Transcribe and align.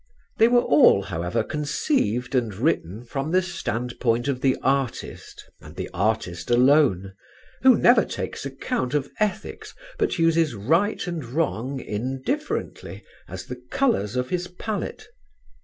They 0.39 0.47
were 0.47 0.63
all, 0.63 1.03
however, 1.03 1.43
conceived 1.43 2.33
and 2.33 2.55
written 2.55 3.05
from 3.05 3.29
the 3.29 3.43
standpoint 3.43 4.27
of 4.27 4.41
the 4.41 4.57
artist, 4.63 5.47
and 5.61 5.75
the 5.75 5.91
artist 5.93 6.49
alone, 6.49 7.13
who 7.61 7.77
never 7.77 8.03
takes 8.03 8.43
account 8.43 8.95
of 8.95 9.11
ethics, 9.19 9.75
but 9.99 10.17
uses 10.17 10.55
right 10.55 11.05
and 11.05 11.23
wrong 11.23 11.79
indifferently 11.79 13.03
as 13.27 13.53
colours 13.69 14.15
of 14.15 14.29
his 14.29 14.47
palette. 14.47 15.07